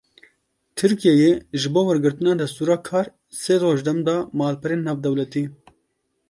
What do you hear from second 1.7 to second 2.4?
bo wergirtina